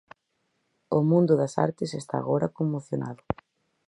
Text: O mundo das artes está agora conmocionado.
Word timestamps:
O 0.97 0.99
mundo 1.09 1.33
das 1.41 1.53
artes 1.67 1.89
está 2.01 2.15
agora 2.19 2.53
conmocionado. 2.57 3.21